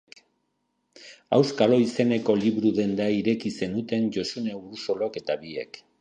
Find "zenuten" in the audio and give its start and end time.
3.59-4.09